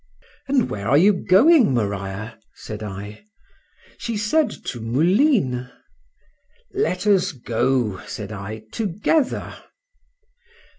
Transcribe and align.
And 0.47 0.67
where 0.67 0.87
are 0.87 0.97
you 0.97 1.13
going, 1.13 1.75
Maria? 1.75 2.39
said 2.55 2.81
I.—She 2.81 4.17
said, 4.17 4.49
to 4.65 4.79
Moulines.—Let 6.73 7.05
us 7.05 7.33
go, 7.33 8.03
said 8.07 8.31
I, 8.31 8.63
together. 8.71 9.55